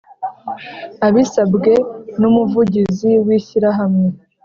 [1.07, 1.71] Abisabwe
[2.19, 4.07] n’ umuvugizi w’ ishyirahamwe